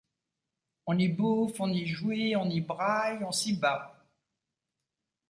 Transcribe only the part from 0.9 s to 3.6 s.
y bouffe, on y jouit, on y braille, on s’y